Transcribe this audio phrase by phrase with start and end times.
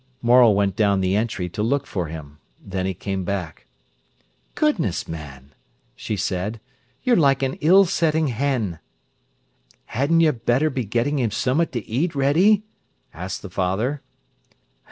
[0.23, 2.39] Morel went down the entry to look for him.
[2.59, 3.67] Then he came back.
[4.55, 5.53] "Goodness, man!"
[5.95, 6.59] she said.
[7.03, 8.79] "You're like an ill sitting hen."
[9.93, 12.63] "Hadna you better be gettin' him summat t' eat ready?"
[13.13, 14.01] asked the father.